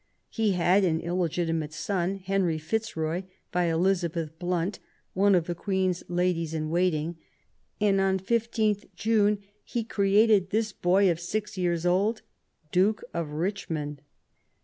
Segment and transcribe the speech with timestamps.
[0.31, 4.79] He had an illegitimate son, Henry Fitzroy, by Elizabeth Blimt,
[5.13, 7.19] one of the Queen's ladies in waiting;
[7.79, 12.23] and on 15th June he created this boy of six years old
[12.71, 13.99] Duke of Eichmond.